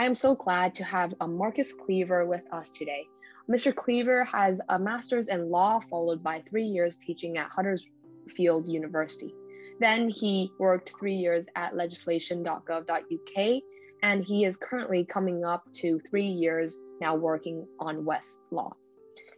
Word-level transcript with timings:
I 0.00 0.04
am 0.04 0.14
so 0.14 0.34
glad 0.34 0.74
to 0.76 0.84
have 0.84 1.12
uh, 1.20 1.26
Marcus 1.26 1.74
Cleaver 1.74 2.24
with 2.24 2.40
us 2.52 2.70
today. 2.70 3.06
Mr. 3.50 3.74
Cleaver 3.74 4.24
has 4.24 4.58
a 4.70 4.78
master's 4.78 5.28
in 5.28 5.50
law, 5.50 5.78
followed 5.90 6.22
by 6.22 6.42
three 6.48 6.64
years 6.64 6.96
teaching 6.96 7.36
at 7.36 7.50
Huddersfield 7.50 8.66
University. 8.66 9.34
Then 9.78 10.08
he 10.08 10.52
worked 10.58 10.94
three 10.98 11.16
years 11.16 11.48
at 11.54 11.76
legislation.gov.uk, 11.76 13.62
and 14.02 14.24
he 14.24 14.46
is 14.46 14.56
currently 14.56 15.04
coming 15.04 15.44
up 15.44 15.70
to 15.74 15.98
three 16.08 16.28
years 16.28 16.78
now 17.02 17.14
working 17.14 17.66
on 17.78 18.06
Westlaw. 18.06 18.72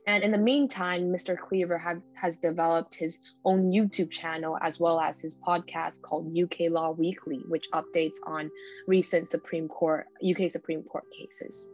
And 0.07 0.25
in 0.25 0.33
the 0.33 0.39
meantime, 0.39 1.13
Mr. 1.13 1.39
Cleaver 1.39 1.79
have, 1.79 2.03
has 2.15 2.39
developed 2.39 2.95
his 2.95 3.21
own 3.45 3.71
YouTube 3.71 4.11
channel 4.11 4.59
as 4.61 4.81
well 4.81 4.99
as 4.99 5.21
his 5.21 5.39
podcast 5.39 6.03
called 6.03 6.37
UK 6.37 6.71
Law 6.71 6.91
Weekly, 6.91 7.41
which 7.47 7.71
updates 7.71 8.17
on 8.27 8.51
recent 8.89 9.29
Supreme 9.29 9.69
Court 9.69 10.07
UK 10.29 10.51
Supreme 10.51 10.83
Court 10.83 11.05
cases. 11.17 11.69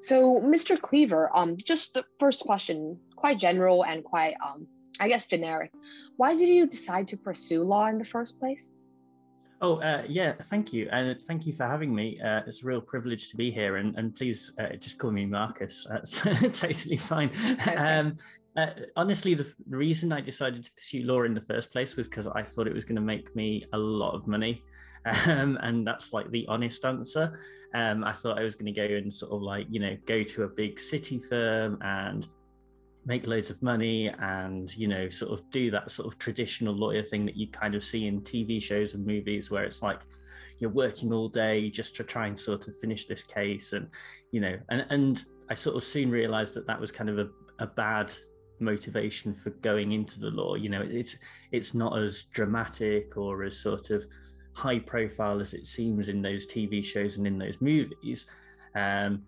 So, 0.00 0.40
Mr. 0.40 0.80
Cleaver, 0.80 1.36
um, 1.36 1.56
just 1.56 1.94
the 1.94 2.04
first 2.20 2.42
question, 2.42 3.00
quite 3.16 3.38
general 3.38 3.84
and 3.84 4.04
quite, 4.04 4.36
um, 4.44 4.68
I 5.00 5.08
guess, 5.08 5.26
generic. 5.26 5.72
Why 6.16 6.36
did 6.36 6.48
you 6.48 6.68
decide 6.68 7.08
to 7.08 7.16
pursue 7.16 7.64
law 7.64 7.88
in 7.88 7.98
the 7.98 8.04
first 8.04 8.38
place? 8.38 8.77
Oh, 9.60 9.76
uh, 9.76 10.04
yeah, 10.08 10.34
thank 10.44 10.72
you. 10.72 10.88
And 10.92 11.20
thank 11.22 11.44
you 11.44 11.52
for 11.52 11.64
having 11.64 11.92
me. 11.92 12.20
Uh, 12.20 12.42
it's 12.46 12.62
a 12.62 12.66
real 12.66 12.80
privilege 12.80 13.30
to 13.30 13.36
be 13.36 13.50
here. 13.50 13.76
And, 13.76 13.96
and 13.96 14.14
please 14.14 14.52
uh, 14.60 14.76
just 14.76 14.98
call 14.98 15.10
me 15.10 15.26
Marcus. 15.26 15.86
That's 15.90 16.20
totally 16.60 16.96
fine. 16.96 17.30
Um, 17.76 18.16
uh, 18.56 18.70
honestly, 18.96 19.34
the, 19.34 19.52
the 19.68 19.76
reason 19.76 20.12
I 20.12 20.20
decided 20.20 20.64
to 20.64 20.72
pursue 20.72 21.02
law 21.02 21.22
in 21.22 21.34
the 21.34 21.40
first 21.40 21.72
place 21.72 21.96
was 21.96 22.06
because 22.08 22.28
I 22.28 22.42
thought 22.42 22.68
it 22.68 22.74
was 22.74 22.84
going 22.84 22.96
to 22.96 23.02
make 23.02 23.34
me 23.34 23.64
a 23.72 23.78
lot 23.78 24.14
of 24.14 24.26
money. 24.26 24.62
Um, 25.26 25.58
and 25.62 25.86
that's 25.86 26.12
like 26.12 26.30
the 26.32 26.44
honest 26.48 26.84
answer. 26.84 27.40
Um, 27.72 28.04
I 28.04 28.12
thought 28.12 28.38
I 28.38 28.42
was 28.42 28.54
going 28.54 28.74
to 28.74 28.78
go 28.78 28.94
and 28.94 29.14
sort 29.14 29.32
of 29.32 29.40
like, 29.40 29.66
you 29.70 29.80
know, 29.80 29.96
go 30.04 30.22
to 30.22 30.42
a 30.42 30.48
big 30.48 30.78
city 30.78 31.18
firm 31.18 31.78
and 31.80 32.26
make 33.08 33.26
loads 33.26 33.50
of 33.50 33.60
money 33.62 34.08
and 34.20 34.76
you 34.76 34.86
know 34.86 35.08
sort 35.08 35.32
of 35.32 35.50
do 35.50 35.70
that 35.70 35.90
sort 35.90 36.06
of 36.06 36.18
traditional 36.18 36.74
lawyer 36.74 37.02
thing 37.02 37.24
that 37.24 37.36
you 37.36 37.48
kind 37.48 37.74
of 37.74 37.82
see 37.82 38.06
in 38.06 38.20
tv 38.20 38.62
shows 38.62 38.94
and 38.94 39.04
movies 39.04 39.50
where 39.50 39.64
it's 39.64 39.82
like 39.82 40.00
you're 40.58 40.70
working 40.70 41.12
all 41.12 41.28
day 41.28 41.70
just 41.70 41.96
to 41.96 42.04
try 42.04 42.26
and 42.26 42.38
sort 42.38 42.68
of 42.68 42.78
finish 42.78 43.06
this 43.06 43.24
case 43.24 43.72
and 43.72 43.88
you 44.30 44.40
know 44.40 44.56
and 44.68 44.84
and 44.90 45.24
i 45.50 45.54
sort 45.54 45.74
of 45.74 45.82
soon 45.82 46.10
realized 46.10 46.52
that 46.52 46.66
that 46.66 46.78
was 46.78 46.92
kind 46.92 47.08
of 47.08 47.18
a, 47.18 47.28
a 47.60 47.66
bad 47.66 48.12
motivation 48.60 49.34
for 49.34 49.50
going 49.50 49.92
into 49.92 50.20
the 50.20 50.30
law. 50.30 50.54
You 50.54 50.68
know 50.68 50.82
it's 50.82 51.16
it's 51.52 51.74
not 51.74 51.98
as 51.98 52.24
dramatic 52.24 53.16
or 53.16 53.44
as 53.44 53.58
sort 53.58 53.90
of 53.90 54.04
high 54.52 54.78
profile 54.78 55.40
as 55.40 55.54
it 55.54 55.66
seems 55.66 56.08
in 56.08 56.20
those 56.20 56.46
tv 56.46 56.84
shows 56.84 57.16
and 57.16 57.26
in 57.26 57.38
those 57.38 57.60
movies. 57.60 58.26
Um, 58.74 59.22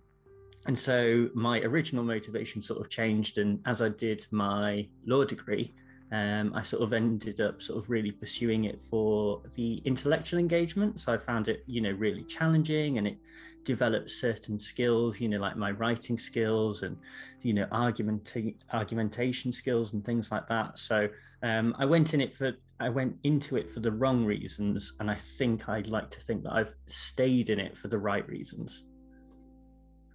and 0.67 0.79
so 0.79 1.29
my 1.35 1.61
original 1.61 2.05
motivation 2.05 2.61
sort 2.61 2.81
of 2.81 2.89
changed 2.89 3.39
and 3.39 3.61
as 3.67 3.81
i 3.81 3.89
did 3.89 4.27
my 4.31 4.87
law 5.07 5.25
degree 5.25 5.73
um, 6.13 6.53
i 6.55 6.63
sort 6.63 6.83
of 6.83 6.93
ended 6.93 7.41
up 7.41 7.63
sort 7.63 7.83
of 7.83 7.89
really 7.89 8.11
pursuing 8.11 8.65
it 8.65 8.83
for 8.83 9.41
the 9.55 9.77
intellectual 9.85 10.41
engagement. 10.41 10.99
So 10.99 11.13
i 11.13 11.17
found 11.17 11.49
it 11.49 11.63
you 11.67 11.81
know 11.81 11.93
really 11.93 12.25
challenging 12.25 12.99
and 12.99 13.07
it 13.07 13.17
developed 13.65 14.11
certain 14.11 14.59
skills 14.59 15.21
you 15.21 15.29
know 15.29 15.39
like 15.39 15.57
my 15.57 15.71
writing 15.71 16.19
skills 16.19 16.83
and 16.83 16.97
you 17.43 17.53
know 17.53 17.67
argument 17.71 18.35
argumentation 18.73 19.53
skills 19.53 19.93
and 19.93 20.05
things 20.05 20.33
like 20.33 20.49
that. 20.49 20.79
So 20.79 21.09
um, 21.43 21.75
i 21.79 21.85
went 21.85 22.15
in 22.15 22.21
it 22.21 22.33
for 22.33 22.53
i 22.81 22.89
went 22.89 23.17
into 23.25 23.57
it 23.57 23.71
for 23.71 23.81
the 23.81 23.91
wrong 23.91 24.25
reasons 24.25 24.95
and 25.01 25.11
i 25.11 25.15
think 25.39 25.69
i'd 25.69 25.87
like 25.87 26.11
to 26.11 26.21
think 26.21 26.43
that 26.43 26.53
i've 26.53 26.75
stayed 26.87 27.51
in 27.51 27.59
it 27.59 27.77
for 27.77 27.89
the 27.89 27.99
right 27.99 28.27
reasons 28.29 28.90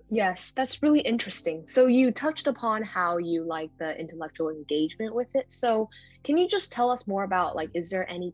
Yes, 0.09 0.51
that's 0.55 0.83
really 0.83 0.99
interesting. 0.99 1.63
So 1.67 1.87
you 1.87 2.11
touched 2.11 2.47
upon 2.47 2.83
how 2.83 3.17
you 3.17 3.43
like 3.43 3.71
the 3.79 3.99
intellectual 3.99 4.49
engagement 4.49 5.15
with 5.15 5.29
it. 5.33 5.49
So 5.49 5.89
can 6.23 6.37
you 6.37 6.47
just 6.47 6.71
tell 6.71 6.91
us 6.91 7.07
more 7.07 7.23
about 7.23 7.55
like 7.55 7.71
is 7.73 7.89
there 7.89 8.09
any 8.09 8.33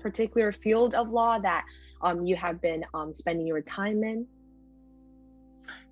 particular 0.00 0.50
field 0.50 0.94
of 0.94 1.10
law 1.10 1.38
that 1.38 1.64
um, 2.00 2.24
you 2.24 2.36
have 2.36 2.60
been 2.62 2.84
um, 2.94 3.12
spending 3.12 3.46
your 3.46 3.60
time 3.60 4.02
in? 4.02 4.26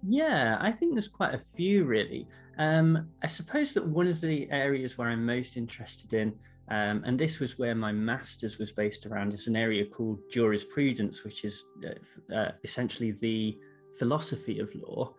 Yeah, 0.02 0.56
I 0.60 0.72
think 0.72 0.94
there's 0.94 1.08
quite 1.08 1.34
a 1.34 1.42
few 1.56 1.84
really. 1.84 2.26
Um, 2.56 3.08
I 3.22 3.26
suppose 3.26 3.72
that 3.74 3.86
one 3.86 4.08
of 4.08 4.20
the 4.20 4.50
areas 4.50 4.96
where 4.96 5.08
I'm 5.08 5.24
most 5.24 5.56
interested 5.56 6.14
in, 6.14 6.34
um, 6.70 7.02
and 7.04 7.18
this 7.18 7.38
was 7.38 7.58
where 7.58 7.74
my 7.74 7.92
master's 7.92 8.58
was 8.58 8.72
based 8.72 9.06
around, 9.06 9.34
is 9.34 9.46
an 9.46 9.56
area 9.56 9.84
called 9.84 10.18
jurisprudence, 10.30 11.22
which 11.22 11.44
is 11.44 11.66
uh, 11.86 12.34
uh, 12.34 12.52
essentially 12.64 13.12
the 13.12 13.58
philosophy 13.98 14.58
of 14.58 14.74
law. 14.74 15.14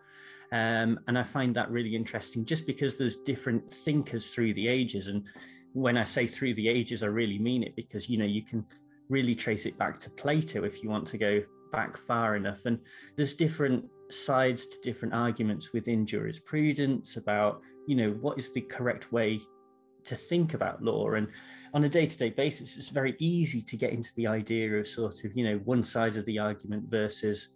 Um, 0.52 0.98
and 1.06 1.16
I 1.16 1.22
find 1.22 1.54
that 1.54 1.70
really 1.70 1.94
interesting 1.94 2.44
just 2.44 2.66
because 2.66 2.96
there's 2.96 3.16
different 3.16 3.72
thinkers 3.72 4.34
through 4.34 4.54
the 4.54 4.68
ages. 4.68 5.06
And 5.06 5.24
when 5.72 5.96
I 5.96 6.04
say 6.04 6.26
through 6.26 6.54
the 6.54 6.68
ages, 6.68 7.02
I 7.02 7.06
really 7.06 7.38
mean 7.38 7.62
it 7.62 7.76
because, 7.76 8.08
you 8.08 8.18
know, 8.18 8.24
you 8.24 8.42
can 8.42 8.64
really 9.08 9.34
trace 9.34 9.66
it 9.66 9.78
back 9.78 10.00
to 10.00 10.10
Plato 10.10 10.64
if 10.64 10.82
you 10.82 10.90
want 10.90 11.06
to 11.08 11.18
go 11.18 11.42
back 11.70 11.96
far 11.96 12.36
enough. 12.36 12.58
And 12.64 12.80
there's 13.16 13.34
different 13.34 13.84
sides 14.08 14.66
to 14.66 14.80
different 14.82 15.14
arguments 15.14 15.72
within 15.72 16.04
jurisprudence 16.04 17.16
about, 17.16 17.60
you 17.86 17.94
know, 17.94 18.10
what 18.20 18.38
is 18.38 18.52
the 18.52 18.62
correct 18.62 19.12
way 19.12 19.40
to 20.04 20.16
think 20.16 20.54
about 20.54 20.82
law. 20.82 21.12
And 21.12 21.28
on 21.74 21.84
a 21.84 21.88
day 21.88 22.06
to 22.06 22.18
day 22.18 22.30
basis, 22.30 22.76
it's 22.76 22.88
very 22.88 23.14
easy 23.18 23.62
to 23.62 23.76
get 23.76 23.92
into 23.92 24.10
the 24.16 24.26
idea 24.26 24.72
of 24.74 24.88
sort 24.88 25.24
of, 25.24 25.34
you 25.34 25.44
know, 25.44 25.58
one 25.58 25.82
side 25.82 26.16
of 26.16 26.24
the 26.24 26.38
argument 26.38 26.90
versus 26.90 27.50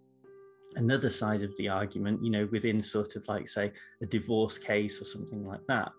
another 0.75 1.09
side 1.09 1.43
of 1.43 1.55
the 1.57 1.67
argument, 1.67 2.23
you 2.23 2.31
know, 2.31 2.47
within 2.51 2.81
sort 2.81 3.15
of 3.15 3.27
like, 3.27 3.47
say, 3.47 3.71
a 4.01 4.05
divorce 4.05 4.57
case 4.57 5.01
or 5.01 5.05
something 5.05 5.43
like 5.43 5.65
that. 5.67 5.91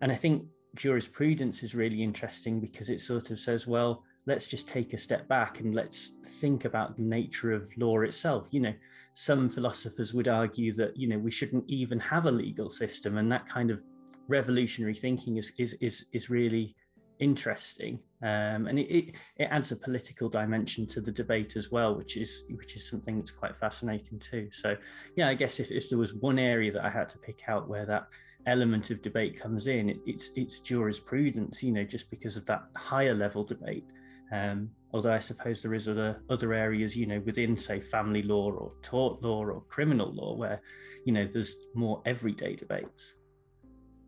And 0.00 0.10
I 0.12 0.14
think 0.14 0.44
jurisprudence 0.74 1.62
is 1.62 1.74
really 1.74 2.02
interesting 2.02 2.60
because 2.60 2.90
it 2.90 3.00
sort 3.00 3.30
of 3.30 3.38
says, 3.38 3.66
well, 3.66 4.02
let's 4.26 4.46
just 4.46 4.68
take 4.68 4.92
a 4.92 4.98
step 4.98 5.28
back 5.28 5.60
and 5.60 5.74
let's 5.74 6.12
think 6.40 6.64
about 6.64 6.96
the 6.96 7.02
nature 7.02 7.52
of 7.52 7.68
law 7.76 8.00
itself. 8.00 8.46
You 8.50 8.60
know, 8.60 8.74
some 9.12 9.48
philosophers 9.48 10.14
would 10.14 10.28
argue 10.28 10.72
that, 10.74 10.96
you 10.96 11.08
know, 11.08 11.18
we 11.18 11.30
shouldn't 11.30 11.64
even 11.68 12.00
have 12.00 12.26
a 12.26 12.30
legal 12.30 12.70
system. 12.70 13.18
And 13.18 13.30
that 13.30 13.46
kind 13.46 13.70
of 13.70 13.80
revolutionary 14.28 14.94
thinking 14.94 15.36
is 15.36 15.52
is 15.58 15.74
is, 15.80 16.06
is 16.12 16.30
really 16.30 16.74
interesting. 17.20 17.98
Um, 18.22 18.66
and 18.66 18.78
it, 18.78 18.90
it, 18.90 19.14
it, 19.36 19.48
adds 19.50 19.70
a 19.72 19.76
political 19.76 20.28
dimension 20.28 20.86
to 20.88 21.00
the 21.00 21.12
debate 21.12 21.56
as 21.56 21.70
well 21.70 21.94
which 21.94 22.16
is 22.16 22.44
which 22.50 22.74
is 22.74 22.88
something 22.88 23.18
that's 23.18 23.30
quite 23.30 23.56
fascinating 23.56 24.18
too. 24.18 24.48
So 24.50 24.76
yeah 25.14 25.28
i 25.28 25.34
guess 25.34 25.60
if, 25.60 25.70
if 25.70 25.90
there 25.90 25.98
was 25.98 26.14
one 26.14 26.38
area 26.38 26.72
that 26.72 26.86
i 26.86 26.88
had 26.88 27.08
to 27.10 27.18
pick 27.18 27.42
out 27.48 27.68
where 27.68 27.84
that 27.84 28.08
element 28.46 28.90
of 28.90 29.02
debate 29.02 29.38
comes 29.38 29.66
in 29.66 29.90
it, 29.90 29.98
it's 30.06 30.30
it's 30.36 30.58
jurisprudence 30.58 31.62
you 31.62 31.72
know 31.72 31.84
just 31.84 32.10
because 32.10 32.36
of 32.36 32.46
that 32.46 32.64
higher 32.76 33.14
level 33.14 33.44
debate. 33.44 33.84
Um, 34.32 34.70
although 34.92 35.12
i 35.12 35.18
suppose 35.18 35.60
there 35.60 35.74
is 35.74 35.86
other 35.86 36.22
other 36.30 36.54
areas 36.54 36.96
you 36.96 37.04
know 37.04 37.20
within 37.26 37.58
say 37.58 37.78
family 37.78 38.22
law 38.22 38.50
or 38.50 38.72
tort 38.80 39.22
law 39.22 39.44
or 39.44 39.60
criminal 39.68 40.12
law 40.14 40.34
where 40.34 40.62
you 41.04 41.12
know 41.12 41.28
there's 41.30 41.56
more 41.74 42.00
everyday 42.06 42.56
debates 42.56 43.16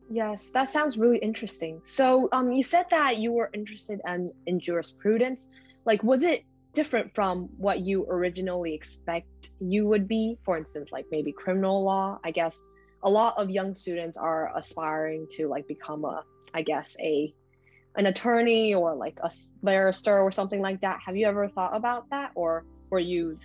Yes, 0.08 0.50
that 0.50 0.68
sounds 0.68 0.96
really 0.96 1.18
interesting. 1.18 1.80
So, 1.84 2.28
um, 2.32 2.52
you 2.52 2.62
said 2.62 2.86
that 2.90 3.18
you 3.18 3.32
were 3.32 3.50
interested 3.52 4.00
in, 4.06 4.30
in 4.46 4.60
jurisprudence. 4.60 5.48
Like, 5.84 6.02
was 6.02 6.22
it 6.22 6.44
different 6.72 7.14
from 7.14 7.48
what 7.56 7.80
you 7.80 8.06
originally 8.08 8.74
expect 8.74 9.50
you 9.60 9.86
would 9.86 10.06
be? 10.06 10.38
For 10.44 10.56
instance, 10.56 10.90
like 10.92 11.06
maybe 11.10 11.32
criminal 11.32 11.84
law. 11.84 12.18
I 12.24 12.30
guess 12.30 12.62
a 13.02 13.10
lot 13.10 13.34
of 13.36 13.50
young 13.50 13.74
students 13.74 14.16
are 14.16 14.52
aspiring 14.56 15.26
to 15.32 15.48
like 15.48 15.66
become 15.66 16.04
a, 16.04 16.22
I 16.54 16.62
guess, 16.62 16.96
a 17.00 17.32
an 17.96 18.06
attorney 18.06 18.74
or 18.74 18.94
like 18.94 19.18
a 19.22 19.30
barrister 19.62 20.18
or 20.20 20.30
something 20.30 20.60
like 20.60 20.82
that. 20.82 21.00
Have 21.04 21.16
you 21.16 21.26
ever 21.26 21.48
thought 21.48 21.74
about 21.74 22.10
that, 22.10 22.30
or 22.34 22.64
were 22.90 22.98
you 22.98 23.38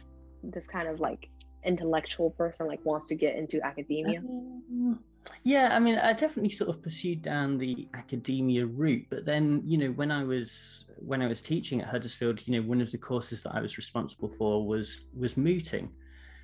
this 0.43 0.67
kind 0.67 0.87
of 0.87 0.99
like 0.99 1.29
intellectual 1.65 2.31
person, 2.31 2.67
like 2.67 2.85
wants 2.85 3.07
to 3.07 3.15
get 3.15 3.35
into 3.35 3.65
academia? 3.65 4.19
Um, 4.19 5.03
yeah, 5.43 5.69
I 5.71 5.79
mean, 5.79 5.97
I 5.97 6.13
definitely 6.13 6.49
sort 6.49 6.69
of 6.69 6.81
pursued 6.81 7.21
down 7.21 7.57
the 7.57 7.87
academia 7.93 8.65
route, 8.65 9.07
but 9.09 9.25
then, 9.25 9.61
you 9.65 9.77
know, 9.77 9.89
when 9.91 10.11
I 10.11 10.23
was 10.23 10.85
when 10.97 11.21
I 11.21 11.27
was 11.27 11.41
teaching 11.41 11.81
at 11.81 11.87
Huddersfield, 11.87 12.47
you 12.47 12.53
know, 12.53 12.67
one 12.67 12.79
of 12.79 12.91
the 12.91 12.97
courses 12.97 13.41
that 13.43 13.55
I 13.55 13.61
was 13.61 13.77
responsible 13.77 14.31
for 14.37 14.65
was 14.65 15.07
was 15.17 15.37
mooting, 15.37 15.89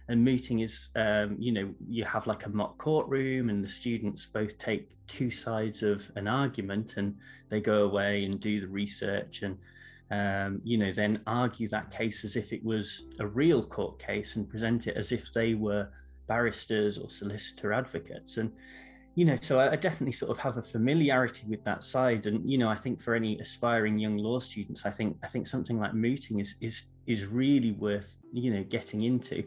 and 0.08 0.24
mooting 0.24 0.60
is, 0.60 0.90
um, 0.96 1.36
you 1.40 1.52
know, 1.52 1.74
you 1.88 2.06
have 2.06 2.26
like 2.26 2.46
a 2.46 2.50
mock 2.50 2.78
courtroom, 2.78 3.50
and 3.50 3.64
the 3.64 3.68
students 3.68 4.26
both 4.26 4.58
take 4.58 4.90
two 5.08 5.30
sides 5.30 5.84
of 5.84 6.10
an 6.16 6.28
argument, 6.28 6.98
and 6.98 7.16
they 7.50 7.62
go 7.62 7.84
away 7.84 8.26
and 8.26 8.40
do 8.40 8.62
the 8.62 8.68
research, 8.68 9.44
and 9.44 9.58
um, 10.10 10.62
you 10.64 10.78
know, 10.78 10.92
then 10.92 11.22
argue 11.28 11.68
that 11.70 11.92
case 11.92 12.24
as 12.24 12.36
if 12.36 12.52
it 12.52 12.64
was 12.64 13.10
a 13.20 13.28
real 13.28 13.64
court 13.64 14.00
case, 14.00 14.38
and 14.38 14.50
present 14.50 14.88
it 14.88 14.98
as 14.98 15.12
if 15.12 15.32
they 15.34 15.54
were 15.54 15.90
barristers 16.28 16.98
or 16.98 17.10
solicitor 17.10 17.74
advocates. 17.74 18.38
And 18.38 18.52
you 19.16 19.26
know 19.26 19.36
so 19.42 19.60
I, 19.60 19.76
definitely 19.76 20.12
sort 20.12 20.30
of 20.30 20.38
have 20.38 20.58
a 20.58 20.62
familiarity 20.62 21.48
with 21.48 21.64
that 21.64 21.84
side. 21.84 22.28
And 22.28 22.48
you 22.50 22.58
know 22.60 22.70
i 22.70 22.76
think 22.76 23.02
for 23.02 23.16
any 23.16 23.40
aspiring 23.40 23.98
young 23.98 24.18
law 24.18 24.38
students 24.38 24.86
i 24.86 24.92
think 24.92 25.18
i 25.24 25.28
think 25.28 25.48
something 25.48 25.80
like 25.80 25.96
mooting 25.96 26.40
is 26.40 26.56
is 26.62 26.90
is 27.08 27.26
really 27.26 27.72
worth 27.72 28.16
you 28.34 28.54
know 28.54 28.64
getting 28.64 29.02
into. 29.02 29.44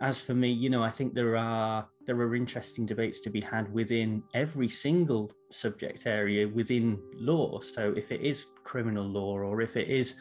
As 0.00 0.20
for 0.20 0.34
me, 0.34 0.50
you 0.50 0.70
know, 0.70 0.82
I 0.82 0.90
think 0.90 1.14
there 1.14 1.36
are 1.36 1.86
there 2.06 2.16
are 2.16 2.34
interesting 2.34 2.84
debates 2.84 3.20
to 3.20 3.30
be 3.30 3.40
had 3.40 3.72
within 3.72 4.22
every 4.34 4.68
single 4.68 5.30
subject 5.50 6.06
area 6.06 6.48
within 6.48 6.98
law. 7.14 7.60
So 7.60 7.94
if 7.96 8.10
it 8.10 8.20
is 8.20 8.46
criminal 8.64 9.06
law 9.06 9.38
or 9.38 9.62
if 9.62 9.76
it 9.76 9.88
is 9.88 10.16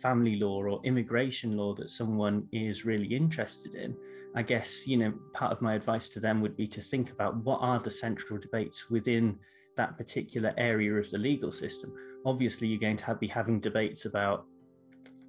family 0.00 0.36
law 0.36 0.62
or 0.62 0.80
immigration 0.84 1.56
law 1.56 1.74
that 1.74 1.90
someone 1.90 2.46
is 2.52 2.84
really 2.84 3.06
interested 3.06 3.74
in, 3.74 3.96
I 4.34 4.42
guess, 4.42 4.86
you 4.86 4.96
know, 4.96 5.12
part 5.32 5.52
of 5.52 5.60
my 5.60 5.74
advice 5.74 6.08
to 6.10 6.20
them 6.20 6.40
would 6.40 6.56
be 6.56 6.66
to 6.68 6.80
think 6.80 7.10
about 7.10 7.36
what 7.36 7.58
are 7.60 7.78
the 7.78 7.90
central 7.90 8.38
debates 8.38 8.90
within 8.90 9.38
that 9.76 9.96
particular 9.96 10.54
area 10.56 10.94
of 10.94 11.10
the 11.10 11.18
legal 11.18 11.52
system. 11.52 11.92
Obviously, 12.24 12.68
you're 12.68 12.78
going 12.78 12.96
to 12.98 13.06
have, 13.06 13.20
be 13.20 13.26
having 13.26 13.60
debates 13.60 14.04
about 14.04 14.46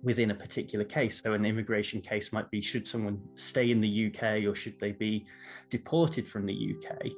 within 0.03 0.31
a 0.31 0.35
particular 0.35 0.85
case. 0.85 1.21
So, 1.21 1.33
an 1.33 1.45
immigration 1.45 2.01
case 2.01 2.33
might 2.33 2.50
be 2.51 2.62
should 2.62 2.88
someone 2.88 3.21
stay 3.35 3.71
in 3.71 3.81
the 3.81 4.07
UK 4.07 4.45
or 4.45 4.56
should 4.56 4.79
they 4.79 4.91
be 4.91 5.25
deported 5.69 6.27
from 6.27 6.45
the 6.45 6.75
UK? 6.75 7.12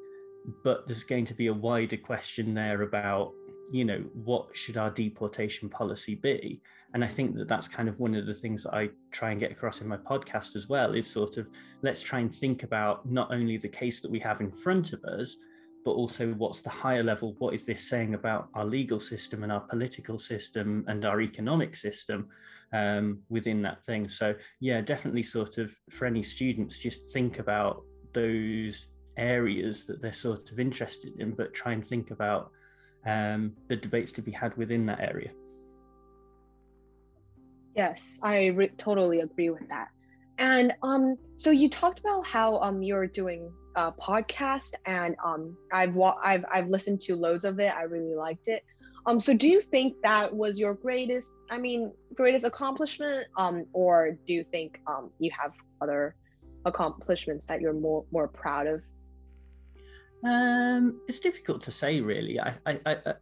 But 0.63 0.87
there's 0.87 1.03
going 1.03 1.25
to 1.25 1.33
be 1.33 1.47
a 1.47 1.53
wider 1.53 1.97
question 1.97 2.53
there 2.53 2.81
about, 2.81 3.33
you 3.71 3.85
know, 3.85 4.03
what 4.13 4.55
should 4.55 4.77
our 4.77 4.91
deportation 4.91 5.69
policy 5.69 6.15
be? 6.15 6.61
And 6.93 7.03
I 7.03 7.07
think 7.07 7.35
that 7.35 7.47
that's 7.47 7.67
kind 7.67 7.89
of 7.89 7.99
one 7.99 8.13
of 8.13 8.27
the 8.27 8.33
things 8.33 8.63
that 8.63 8.73
I 8.73 8.89
try 9.11 9.31
and 9.31 9.39
get 9.39 9.51
across 9.51 9.81
in 9.81 9.87
my 9.87 9.97
podcast 9.97 10.55
as 10.55 10.69
well 10.69 10.93
is 10.93 11.09
sort 11.09 11.37
of 11.37 11.47
let's 11.81 12.01
try 12.01 12.19
and 12.19 12.33
think 12.33 12.63
about 12.63 13.09
not 13.09 13.33
only 13.33 13.57
the 13.57 13.67
case 13.67 13.99
that 14.01 14.11
we 14.11 14.19
have 14.19 14.41
in 14.41 14.51
front 14.51 14.93
of 14.93 15.03
us, 15.03 15.37
but 15.83 15.91
also 15.91 16.33
what's 16.33 16.61
the 16.61 16.69
higher 16.69 17.03
level 17.03 17.35
what 17.39 17.53
is 17.53 17.65
this 17.65 17.89
saying 17.89 18.13
about 18.13 18.47
our 18.53 18.65
legal 18.65 18.99
system 18.99 19.43
and 19.43 19.51
our 19.51 19.59
political 19.59 20.17
system 20.17 20.85
and 20.87 21.03
our 21.03 21.19
economic 21.19 21.75
system 21.75 22.27
um, 22.73 23.19
within 23.29 23.61
that 23.63 23.83
thing. 23.83 24.07
So 24.07 24.35
yeah 24.59 24.81
definitely 24.81 25.23
sort 25.23 25.57
of 25.57 25.75
for 25.89 26.05
any 26.05 26.23
students 26.23 26.77
just 26.77 27.09
think 27.11 27.39
about 27.39 27.83
those 28.13 28.89
areas 29.17 29.85
that 29.85 30.01
they're 30.01 30.13
sort 30.13 30.51
of 30.51 30.59
interested 30.59 31.19
in 31.19 31.31
but 31.31 31.53
try 31.53 31.73
and 31.73 31.85
think 31.85 32.11
about 32.11 32.51
um, 33.05 33.53
the 33.67 33.75
debates 33.75 34.11
to 34.13 34.21
be 34.21 34.31
had 34.31 34.55
within 34.57 34.85
that 34.85 34.99
area 35.01 35.31
yes 37.75 38.19
i 38.23 38.47
re- 38.47 38.71
totally 38.77 39.21
agree 39.21 39.49
with 39.49 39.67
that 39.69 39.87
and 40.37 40.73
um, 40.81 41.17
so 41.37 41.51
you 41.51 41.69
talked 41.69 41.99
about 41.99 42.25
how 42.25 42.57
um, 42.59 42.81
you're 42.81 43.07
doing 43.07 43.51
a 43.75 43.91
podcast, 43.91 44.73
and 44.85 45.15
um, 45.23 45.55
I've 45.71 45.93
wa- 45.93 46.17
I've 46.23 46.43
I've 46.51 46.69
listened 46.69 47.01
to 47.01 47.15
loads 47.15 47.45
of 47.45 47.59
it. 47.59 47.71
I 47.73 47.83
really 47.83 48.15
liked 48.15 48.47
it. 48.47 48.63
Um, 49.05 49.19
so 49.19 49.33
do 49.33 49.49
you 49.49 49.61
think 49.61 49.95
that 50.03 50.33
was 50.33 50.59
your 50.59 50.73
greatest? 50.73 51.29
I 51.51 51.57
mean, 51.57 51.91
greatest 52.15 52.45
accomplishment? 52.45 53.27
Um, 53.37 53.65
or 53.73 54.17
do 54.25 54.33
you 54.33 54.43
think 54.43 54.79
um, 54.87 55.11
you 55.19 55.31
have 55.39 55.51
other 55.81 56.15
accomplishments 56.65 57.45
that 57.47 57.61
you're 57.61 57.73
more 57.73 58.05
more 58.11 58.27
proud 58.27 58.67
of? 58.67 58.81
Um, 60.25 61.01
it's 61.07 61.19
difficult 61.19 61.63
to 61.63 61.71
say, 61.71 61.99
really. 61.99 62.39
I, 62.39 62.55
I, 62.65 62.79
I, 62.85 63.13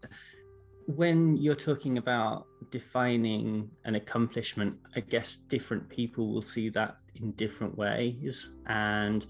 when 0.87 1.37
you're 1.37 1.55
talking 1.55 1.97
about 1.97 2.47
defining 2.69 3.69
an 3.85 3.95
accomplishment, 3.95 4.77
I 4.95 5.01
guess 5.01 5.35
different 5.35 5.87
people 5.89 6.31
will 6.31 6.41
see 6.41 6.69
that 6.69 6.97
in 7.15 7.31
different 7.31 7.77
ways. 7.77 8.49
And 8.67 9.25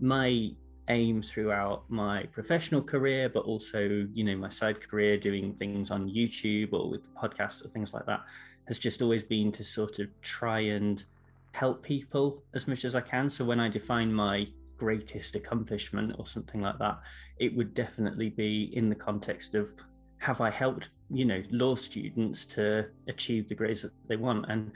my 0.00 0.50
aim 0.88 1.22
throughout 1.22 1.84
my 1.88 2.24
professional 2.32 2.82
career, 2.82 3.28
but 3.28 3.44
also, 3.44 4.06
you 4.12 4.24
know, 4.24 4.36
my 4.36 4.48
side 4.48 4.80
career 4.80 5.16
doing 5.16 5.54
things 5.54 5.90
on 5.90 6.08
YouTube 6.08 6.72
or 6.72 6.90
with 6.90 7.14
podcasts 7.14 7.64
or 7.64 7.68
things 7.68 7.92
like 7.92 8.06
that, 8.06 8.24
has 8.68 8.78
just 8.78 9.02
always 9.02 9.24
been 9.24 9.52
to 9.52 9.64
sort 9.64 9.98
of 9.98 10.08
try 10.22 10.60
and 10.60 11.04
help 11.52 11.82
people 11.82 12.42
as 12.54 12.68
much 12.68 12.84
as 12.84 12.94
I 12.94 13.00
can. 13.00 13.30
So 13.30 13.44
when 13.44 13.60
I 13.60 13.68
define 13.68 14.12
my 14.12 14.46
greatest 14.76 15.34
accomplishment 15.34 16.14
or 16.18 16.26
something 16.26 16.60
like 16.60 16.78
that, 16.78 17.00
it 17.38 17.56
would 17.56 17.74
definitely 17.74 18.28
be 18.28 18.70
in 18.76 18.88
the 18.88 18.94
context 18.94 19.54
of 19.54 19.72
have 20.26 20.40
I 20.40 20.50
helped, 20.50 20.90
you 21.08 21.24
know, 21.24 21.40
law 21.50 21.76
students 21.76 22.44
to 22.46 22.86
achieve 23.06 23.48
the 23.48 23.54
grades 23.54 23.82
that 23.82 23.92
they 24.08 24.16
want? 24.16 24.46
And 24.48 24.72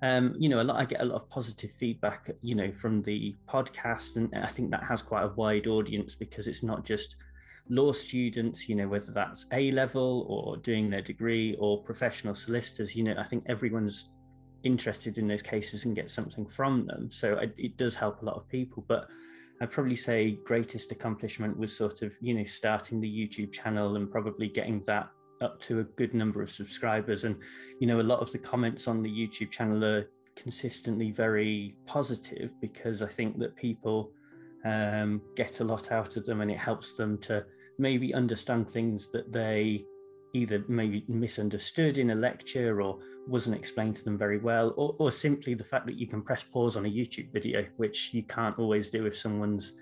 um, 0.00 0.34
you 0.38 0.48
know, 0.48 0.60
a 0.60 0.64
lot 0.68 0.80
I 0.80 0.86
get 0.86 1.02
a 1.02 1.04
lot 1.04 1.16
of 1.20 1.28
positive 1.28 1.70
feedback, 1.72 2.30
you 2.42 2.54
know, 2.54 2.72
from 2.72 3.02
the 3.02 3.36
podcast, 3.46 4.16
and 4.16 4.30
I 4.34 4.48
think 4.48 4.70
that 4.70 4.82
has 4.82 5.02
quite 5.02 5.24
a 5.24 5.28
wide 5.28 5.66
audience 5.66 6.14
because 6.14 6.48
it's 6.48 6.62
not 6.62 6.84
just 6.84 7.16
law 7.68 7.92
students, 7.92 8.68
you 8.68 8.76
know, 8.76 8.88
whether 8.88 9.12
that's 9.12 9.46
A 9.52 9.70
level 9.72 10.26
or 10.28 10.56
doing 10.56 10.88
their 10.88 11.02
degree 11.02 11.56
or 11.58 11.82
professional 11.82 12.34
solicitors. 12.34 12.96
You 12.96 13.04
know, 13.04 13.14
I 13.18 13.24
think 13.24 13.44
everyone's 13.46 14.10
interested 14.62 15.18
in 15.18 15.28
those 15.28 15.42
cases 15.42 15.84
and 15.84 15.94
get 15.94 16.10
something 16.10 16.46
from 16.46 16.86
them. 16.86 17.10
So 17.10 17.34
it, 17.34 17.54
it 17.58 17.76
does 17.76 17.94
help 17.94 18.22
a 18.22 18.24
lot 18.24 18.36
of 18.36 18.48
people, 18.48 18.84
but. 18.88 19.08
I'd 19.60 19.70
probably 19.70 19.96
say 19.96 20.38
greatest 20.44 20.92
accomplishment 20.92 21.56
was 21.56 21.76
sort 21.76 22.02
of 22.02 22.12
you 22.20 22.34
know 22.34 22.44
starting 22.44 23.00
the 23.00 23.08
YouTube 23.08 23.52
channel 23.52 23.96
and 23.96 24.10
probably 24.10 24.48
getting 24.48 24.82
that 24.86 25.10
up 25.40 25.60
to 25.60 25.80
a 25.80 25.84
good 25.84 26.14
number 26.14 26.42
of 26.42 26.50
subscribers. 26.50 27.24
And, 27.24 27.36
you 27.80 27.86
know, 27.86 28.00
a 28.00 28.02
lot 28.02 28.20
of 28.20 28.32
the 28.32 28.38
comments 28.38 28.88
on 28.88 29.02
the 29.02 29.10
YouTube 29.10 29.50
channel 29.50 29.84
are 29.84 30.08
consistently 30.36 31.10
very 31.12 31.76
positive 31.86 32.50
because 32.60 33.02
I 33.02 33.08
think 33.08 33.38
that 33.38 33.54
people 33.54 34.10
um, 34.64 35.20
get 35.36 35.60
a 35.60 35.64
lot 35.64 35.92
out 35.92 36.16
of 36.16 36.26
them 36.26 36.40
and 36.40 36.50
it 36.50 36.58
helps 36.58 36.94
them 36.94 37.18
to 37.18 37.44
maybe 37.78 38.14
understand 38.14 38.70
things 38.70 39.10
that 39.10 39.32
they 39.32 39.84
either 40.34 40.64
maybe 40.68 41.04
misunderstood 41.08 41.96
in 41.96 42.10
a 42.10 42.14
lecture 42.14 42.82
or 42.82 42.98
wasn't 43.26 43.56
explained 43.56 43.96
to 43.96 44.04
them 44.04 44.18
very 44.18 44.38
well, 44.38 44.74
or, 44.76 44.94
or 44.98 45.10
simply 45.10 45.54
the 45.54 45.64
fact 45.64 45.86
that 45.86 45.98
you 45.98 46.06
can 46.06 46.22
press 46.22 46.42
pause 46.44 46.76
on 46.76 46.84
a 46.84 46.90
YouTube 46.90 47.32
video, 47.32 47.64
which 47.76 48.12
you 48.12 48.22
can't 48.24 48.58
always 48.58 48.90
do 48.90 49.06
if 49.06 49.16
someone's 49.16 49.72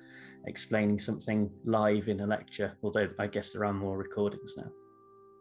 explaining 0.46 0.98
something 0.98 1.50
live 1.64 2.08
in 2.08 2.20
a 2.20 2.26
lecture, 2.26 2.76
although 2.82 3.08
I 3.18 3.26
guess 3.26 3.52
there 3.52 3.64
are 3.64 3.72
more 3.72 3.96
recordings 3.96 4.54
now. 4.56 4.70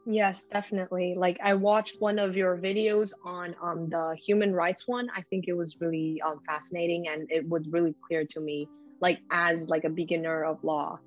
Yes, 0.06 0.48
definitely. 0.48 1.14
Like 1.16 1.38
I 1.44 1.54
watched 1.54 1.98
one 2.00 2.18
of 2.18 2.36
your 2.36 2.58
videos 2.58 3.14
on 3.24 3.56
um, 3.62 3.88
the 3.90 4.16
human 4.16 4.54
rights 4.54 4.88
one. 4.88 5.10
I 5.16 5.22
think 5.30 5.46
it 5.48 5.54
was 5.54 5.78
really 5.80 6.20
um, 6.26 6.40
fascinating 6.48 7.08
and 7.08 7.32
it 7.32 7.48
was 7.48 7.68
really 7.70 7.94
clear 8.08 8.26
to 8.32 8.40
me, 8.40 8.68
like 9.00 9.20
as 9.30 9.70
like 9.70 9.84
a 9.84 9.90
beginner 9.90 10.44
of 10.44 10.64
law, 10.64 11.00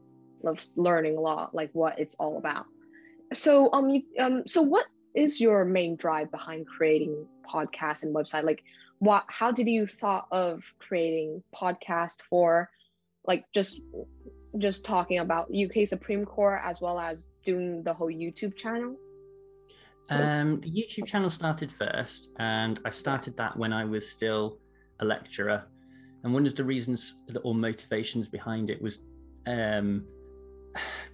of 0.46 0.64
learning 0.76 1.16
law, 1.16 1.50
like 1.52 1.70
what 1.72 1.98
it's 1.98 2.14
all 2.16 2.38
about. 2.38 2.66
So 3.32 3.72
um, 3.72 3.88
you, 3.90 4.02
um, 4.18 4.42
so 4.46 4.62
what 4.62 4.86
is 5.14 5.40
your 5.40 5.64
main 5.64 5.96
drive 5.96 6.30
behind 6.30 6.66
creating 6.66 7.26
podcast 7.46 8.02
and 8.02 8.14
website? 8.14 8.44
Like, 8.44 8.62
what? 8.98 9.24
How 9.28 9.50
did 9.52 9.66
you 9.66 9.86
thought 9.86 10.26
of 10.30 10.64
creating 10.78 11.42
podcast 11.54 12.22
for, 12.28 12.70
like 13.26 13.44
just 13.54 13.80
just 14.58 14.84
talking 14.84 15.18
about 15.18 15.50
UK 15.52 15.86
Supreme 15.86 16.24
Court 16.24 16.60
as 16.62 16.80
well 16.80 16.98
as 16.98 17.26
doing 17.44 17.82
the 17.82 17.92
whole 17.92 18.10
YouTube 18.10 18.56
channel? 18.56 18.96
Um, 20.10 20.60
the 20.60 20.70
YouTube 20.70 21.06
channel 21.06 21.30
started 21.30 21.72
first, 21.72 22.30
and 22.38 22.78
I 22.84 22.90
started 22.90 23.36
that 23.38 23.56
when 23.56 23.72
I 23.72 23.84
was 23.84 24.08
still 24.08 24.58
a 25.00 25.04
lecturer. 25.04 25.64
And 26.22 26.32
one 26.32 26.46
of 26.46 26.54
the 26.56 26.64
reasons 26.64 27.14
or 27.42 27.54
motivations 27.54 28.28
behind 28.28 28.70
it 28.70 28.80
was 28.80 28.98
um, 29.46 30.06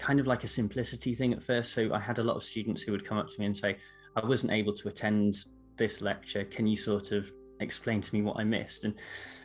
kind 0.00 0.18
of 0.18 0.26
like 0.26 0.44
a 0.44 0.48
simplicity 0.48 1.14
thing 1.14 1.32
at 1.32 1.42
first. 1.42 1.72
So 1.72 1.92
I 1.92 2.00
had 2.00 2.18
a 2.18 2.22
lot 2.22 2.36
of 2.36 2.42
students 2.42 2.82
who 2.82 2.92
would 2.92 3.04
come 3.04 3.18
up 3.18 3.28
to 3.28 3.38
me 3.38 3.46
and 3.46 3.56
say, 3.56 3.76
I 4.16 4.24
wasn't 4.26 4.52
able 4.52 4.74
to 4.74 4.88
attend 4.88 5.36
this 5.76 6.00
lecture. 6.00 6.44
Can 6.44 6.66
you 6.66 6.76
sort 6.76 7.12
of 7.12 7.30
explain 7.60 8.00
to 8.00 8.14
me 8.14 8.22
what 8.22 8.38
I 8.38 8.44
missed? 8.44 8.84
And 8.84 8.94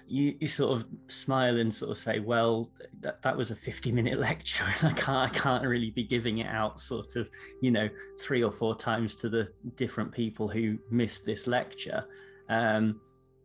you, 0.07 0.35
you 0.39 0.47
sort 0.47 0.79
of 0.79 0.88
smile 1.07 1.59
and 1.59 1.74
sort 1.74 1.91
of 1.91 1.97
say, 1.97 2.19
well, 2.19 2.71
that, 3.01 3.21
that 3.21 3.35
was 3.35 3.51
a 3.51 3.55
50 3.55 3.91
minute 3.91 4.17
lecture 4.29 4.63
and 4.79 4.91
I 4.91 4.93
can't, 4.93 5.29
I 5.29 5.38
can't 5.38 5.65
really 5.65 5.91
be 5.91 6.03
giving 6.03 6.38
it 6.38 6.47
out 6.47 6.79
sort 6.79 7.17
of, 7.17 7.29
you 7.62 7.69
know, 7.69 7.89
three 8.19 8.41
or 8.41 8.51
four 8.51 8.75
times 8.75 9.13
to 9.15 9.29
the 9.29 9.50
different 9.75 10.12
people 10.12 10.47
who 10.47 10.77
missed 10.89 11.25
this 11.25 11.47
lecture. 11.47 12.05
Um, 12.50 13.01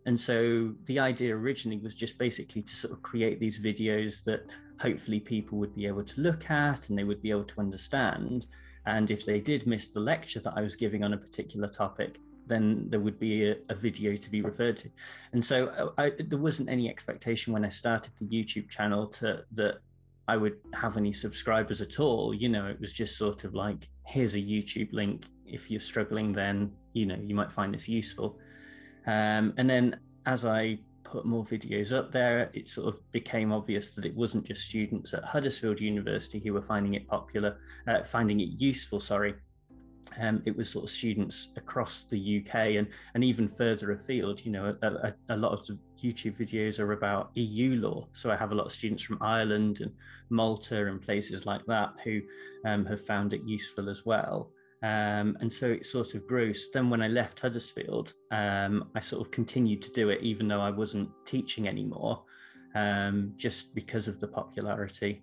and 0.06 0.18
so 0.18 0.72
the 0.86 0.98
idea 0.98 1.36
originally 1.36 1.78
was 1.78 1.94
just 1.94 2.18
basically 2.18 2.62
to 2.62 2.76
sort 2.76 2.92
of 2.92 3.02
create 3.02 3.40
these 3.40 3.58
videos 3.58 4.24
that 4.24 4.42
hopefully 4.80 5.20
people 5.20 5.58
would 5.58 5.74
be 5.74 5.86
able 5.86 6.02
to 6.02 6.20
look 6.20 6.50
at 6.50 6.88
and 6.88 6.98
they 6.98 7.04
would 7.04 7.22
be 7.22 7.30
able 7.30 7.44
to 7.44 7.60
understand. 7.60 8.46
And 8.86 9.10
if 9.10 9.26
they 9.26 9.38
did 9.38 9.66
miss 9.66 9.88
the 9.88 10.00
lecture 10.00 10.40
that 10.40 10.54
I 10.56 10.62
was 10.62 10.74
giving 10.74 11.04
on 11.04 11.12
a 11.12 11.18
particular 11.18 11.68
topic, 11.68 12.18
then 12.46 12.86
there 12.88 13.00
would 13.00 13.20
be 13.20 13.48
a, 13.48 13.56
a 13.68 13.74
video 13.74 14.16
to 14.16 14.30
be 14.30 14.40
referred 14.40 14.78
to. 14.78 14.90
And 15.32 15.44
so 15.44 15.68
uh, 15.68 15.90
I, 15.98 16.12
there 16.18 16.38
wasn't 16.38 16.70
any 16.70 16.88
expectation 16.88 17.52
when 17.52 17.64
I 17.64 17.68
started 17.68 18.12
the 18.18 18.26
YouTube 18.26 18.68
channel 18.70 19.06
to 19.18 19.44
that 19.52 19.78
I 20.26 20.36
would 20.36 20.58
have 20.74 20.96
any 20.96 21.12
subscribers 21.12 21.80
at 21.80 22.00
all. 22.00 22.34
You 22.34 22.48
know, 22.48 22.66
it 22.66 22.80
was 22.80 22.92
just 22.92 23.18
sort 23.18 23.44
of 23.44 23.54
like, 23.54 23.88
here's 24.06 24.34
a 24.34 24.38
YouTube 24.38 24.92
link. 24.92 25.26
If 25.44 25.70
you're 25.70 25.80
struggling, 25.80 26.32
then 26.32 26.72
you 26.92 27.06
know 27.06 27.18
you 27.20 27.34
might 27.34 27.52
find 27.52 27.74
this 27.74 27.88
useful. 27.88 28.38
Um, 29.06 29.54
and 29.56 29.68
then 29.68 30.00
as 30.26 30.46
I 30.46 30.78
put 31.10 31.26
more 31.26 31.44
videos 31.44 31.96
up 31.96 32.12
there, 32.12 32.50
it 32.52 32.68
sort 32.68 32.94
of 32.94 33.12
became 33.12 33.52
obvious 33.52 33.90
that 33.90 34.04
it 34.04 34.14
wasn't 34.14 34.46
just 34.46 34.68
students 34.68 35.12
at 35.12 35.24
Huddersfield 35.24 35.80
University 35.80 36.38
who 36.38 36.52
were 36.52 36.62
finding 36.62 36.94
it 36.94 37.08
popular, 37.08 37.58
uh, 37.86 38.02
finding 38.04 38.40
it 38.40 38.60
useful. 38.60 39.00
Sorry, 39.00 39.34
um, 40.18 40.42
it 40.44 40.56
was 40.56 40.70
sort 40.70 40.84
of 40.84 40.90
students 40.90 41.50
across 41.56 42.04
the 42.04 42.38
UK 42.38 42.54
and 42.76 42.88
and 43.14 43.22
even 43.22 43.48
further 43.48 43.92
afield. 43.92 44.44
You 44.44 44.52
know, 44.52 44.76
a, 44.82 44.86
a, 44.86 45.14
a, 45.28 45.36
lot 45.36 45.52
of 45.52 45.78
YouTube 46.02 46.38
videos 46.38 46.80
are 46.80 46.92
about 46.92 47.30
EU 47.34 47.76
law, 47.76 48.08
so 48.12 48.30
I 48.30 48.36
have 48.36 48.52
a 48.52 48.54
lot 48.54 48.66
of 48.66 48.72
students 48.72 49.02
from 49.02 49.18
Ireland 49.20 49.80
and 49.80 49.92
Malta 50.30 50.86
and 50.86 51.00
places 51.00 51.46
like 51.46 51.64
that 51.66 51.92
who 52.04 52.20
um, 52.64 52.84
have 52.86 53.04
found 53.04 53.32
it 53.34 53.42
useful 53.44 53.88
as 53.88 54.04
well. 54.04 54.50
Um, 54.82 55.36
and 55.40 55.52
so 55.52 55.66
it 55.66 55.84
sort 55.84 56.14
of 56.14 56.26
grew. 56.26 56.54
So 56.54 56.70
then 56.72 56.88
when 56.88 57.02
I 57.02 57.08
left 57.08 57.40
Huddersfield, 57.40 58.14
um, 58.30 58.90
I 58.94 59.00
sort 59.00 59.26
of 59.26 59.30
continued 59.30 59.82
to 59.82 59.92
do 59.92 60.08
it, 60.08 60.22
even 60.22 60.48
though 60.48 60.60
I 60.60 60.70
wasn't 60.70 61.10
teaching 61.26 61.68
anymore, 61.68 62.22
um, 62.74 63.32
just 63.36 63.74
because 63.74 64.08
of 64.08 64.20
the 64.20 64.28
popularity. 64.28 65.22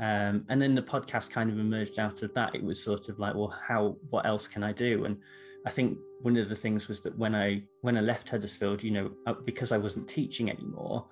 Um, 0.00 0.44
and 0.48 0.60
then 0.60 0.74
the 0.74 0.82
podcast 0.82 1.30
kind 1.30 1.50
of 1.50 1.58
emerged 1.58 1.98
out 1.98 2.22
of 2.22 2.34
that. 2.34 2.54
It 2.54 2.62
was 2.62 2.82
sort 2.82 3.08
of 3.08 3.18
like, 3.18 3.34
well, 3.34 3.54
how? 3.66 3.96
What 4.10 4.26
else 4.26 4.46
can 4.48 4.62
I 4.62 4.72
do? 4.72 5.04
And 5.04 5.16
I 5.64 5.70
think 5.70 5.96
one 6.22 6.36
of 6.36 6.48
the 6.48 6.56
things 6.56 6.88
was 6.88 7.00
that 7.02 7.16
when 7.16 7.34
I 7.34 7.62
when 7.82 7.96
I 7.96 8.00
left 8.00 8.28
Huddersfield, 8.28 8.82
you 8.82 8.90
know, 8.90 9.10
uh, 9.26 9.34
because 9.44 9.72
I 9.72 9.78
wasn't 9.78 10.08
teaching 10.08 10.50
anymore, 10.50 11.06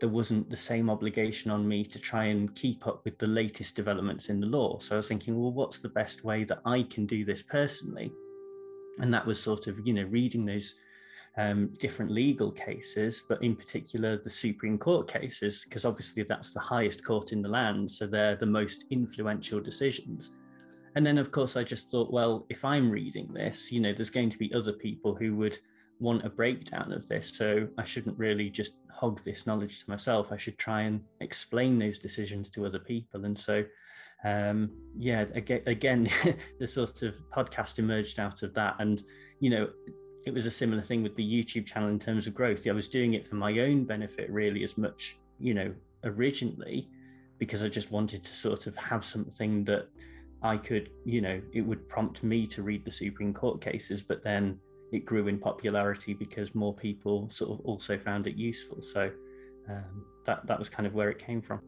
there 0.00 0.08
wasn't 0.08 0.50
the 0.50 0.56
same 0.56 0.90
obligation 0.90 1.50
on 1.50 1.66
me 1.66 1.84
to 1.84 1.98
try 1.98 2.24
and 2.24 2.54
keep 2.54 2.86
up 2.86 3.04
with 3.04 3.18
the 3.18 3.26
latest 3.26 3.76
developments 3.76 4.28
in 4.28 4.40
the 4.40 4.46
law. 4.46 4.78
So 4.78 4.94
I 4.94 4.98
was 4.98 5.08
thinking, 5.08 5.38
well, 5.38 5.52
what's 5.52 5.78
the 5.78 5.88
best 5.88 6.24
way 6.24 6.44
that 6.44 6.60
I 6.64 6.82
can 6.82 7.06
do 7.06 7.24
this 7.24 7.42
personally? 7.42 8.12
And 8.98 9.12
that 9.12 9.26
was 9.26 9.40
sort 9.40 9.66
of, 9.66 9.78
you 9.86 9.94
know, 9.94 10.04
reading 10.04 10.44
those 10.44 10.74
um, 11.36 11.68
different 11.78 12.10
legal 12.10 12.52
cases, 12.52 13.22
but 13.28 13.42
in 13.42 13.56
particular 13.56 14.16
the 14.16 14.30
Supreme 14.30 14.78
Court 14.78 15.08
cases, 15.08 15.64
because 15.64 15.84
obviously 15.84 16.22
that's 16.22 16.52
the 16.52 16.60
highest 16.60 17.04
court 17.04 17.32
in 17.32 17.42
the 17.42 17.48
land. 17.48 17.90
So 17.90 18.06
they're 18.06 18.36
the 18.36 18.46
most 18.46 18.84
influential 18.90 19.60
decisions. 19.60 20.32
And 20.96 21.04
then, 21.04 21.18
of 21.18 21.32
course, 21.32 21.56
I 21.56 21.64
just 21.64 21.90
thought, 21.90 22.12
well, 22.12 22.46
if 22.50 22.64
I'm 22.64 22.88
reading 22.88 23.32
this, 23.32 23.72
you 23.72 23.80
know, 23.80 23.92
there's 23.92 24.10
going 24.10 24.30
to 24.30 24.38
be 24.38 24.54
other 24.54 24.72
people 24.72 25.14
who 25.14 25.34
would 25.36 25.58
want 26.00 26.24
a 26.24 26.30
breakdown 26.30 26.92
of 26.92 27.08
this. 27.08 27.36
So 27.36 27.68
I 27.78 27.84
shouldn't 27.84 28.18
really 28.18 28.50
just 28.50 28.76
hog 28.90 29.22
this 29.24 29.46
knowledge 29.46 29.82
to 29.84 29.90
myself. 29.90 30.32
I 30.32 30.36
should 30.36 30.58
try 30.58 30.82
and 30.82 31.00
explain 31.20 31.78
those 31.78 31.98
decisions 31.98 32.50
to 32.50 32.66
other 32.66 32.78
people. 32.78 33.24
And 33.24 33.38
so, 33.38 33.64
um, 34.24 34.70
yeah, 34.96 35.24
again, 35.34 35.62
again 35.66 36.08
the 36.60 36.66
sort 36.66 37.02
of 37.02 37.16
podcast 37.34 37.78
emerged 37.78 38.18
out 38.18 38.42
of 38.42 38.54
that. 38.54 38.76
And, 38.78 39.02
you 39.40 39.50
know, 39.50 39.68
it 40.26 40.32
was 40.32 40.46
a 40.46 40.50
similar 40.50 40.82
thing 40.82 41.02
with 41.02 41.14
the 41.16 41.22
YouTube 41.44 41.66
channel 41.66 41.90
in 41.90 41.98
terms 41.98 42.26
of 42.26 42.34
growth. 42.34 42.66
I 42.66 42.72
was 42.72 42.88
doing 42.88 43.14
it 43.14 43.26
for 43.26 43.34
my 43.34 43.58
own 43.58 43.84
benefit, 43.84 44.30
really, 44.30 44.64
as 44.64 44.78
much, 44.78 45.18
you 45.38 45.52
know, 45.52 45.74
originally, 46.04 46.88
because 47.38 47.62
I 47.62 47.68
just 47.68 47.90
wanted 47.90 48.24
to 48.24 48.34
sort 48.34 48.66
of 48.66 48.76
have 48.76 49.04
something 49.04 49.64
that 49.64 49.88
I 50.42 50.56
could, 50.56 50.90
you 51.04 51.20
know, 51.20 51.40
it 51.52 51.62
would 51.62 51.88
prompt 51.88 52.22
me 52.22 52.46
to 52.48 52.62
read 52.62 52.84
the 52.84 52.90
Supreme 52.90 53.34
Court 53.34 53.60
cases, 53.60 54.02
but 54.02 54.22
then 54.22 54.58
it 54.94 55.04
grew 55.04 55.28
in 55.28 55.38
popularity 55.38 56.14
because 56.14 56.54
more 56.54 56.74
people 56.74 57.28
sort 57.28 57.50
of 57.50 57.64
also 57.66 57.98
found 57.98 58.26
it 58.26 58.36
useful. 58.36 58.82
So 58.82 59.10
um, 59.68 60.04
that 60.24 60.46
that 60.46 60.58
was 60.58 60.68
kind 60.68 60.86
of 60.86 60.94
where 60.94 61.10
it 61.10 61.18
came 61.18 61.42
from. 61.42 61.60